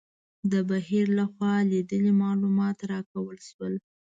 [0.51, 3.73] د بهیر لخوا لیدلي معلومات راکول شول.